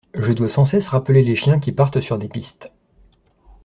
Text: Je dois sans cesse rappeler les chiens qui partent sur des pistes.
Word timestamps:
Je 0.15 0.31
dois 0.33 0.49
sans 0.49 0.65
cesse 0.65 0.87
rappeler 0.87 1.23
les 1.23 1.35
chiens 1.35 1.59
qui 1.59 1.71
partent 1.71 2.01
sur 2.01 2.17
des 2.17 2.27
pistes. 2.27 2.73